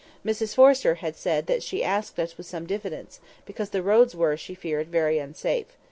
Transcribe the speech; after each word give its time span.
Mrs 0.25 0.55
Forrester 0.55 0.95
had 0.95 1.15
said 1.15 1.45
that 1.45 1.61
she 1.61 1.83
asked 1.83 2.19
us 2.19 2.35
with 2.35 2.47
some 2.47 2.65
diffidence, 2.65 3.19
because 3.45 3.69
the 3.69 3.83
roads 3.83 4.15
were, 4.15 4.35
she 4.35 4.55
feared, 4.55 4.87
very 4.87 5.19
unsafe. 5.19 5.67